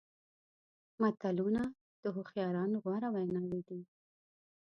متلونه 1.01 1.63
د 2.03 2.03
هوښیارانو 2.15 2.77
غوره 2.83 3.09
ویناوې 3.15 3.61
دي. 3.69 3.81